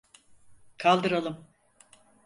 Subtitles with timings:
[0.77, 1.47] Kaldıralım.